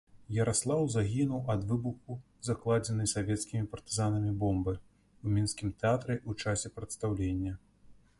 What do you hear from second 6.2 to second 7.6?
ў часе прадстаўлення.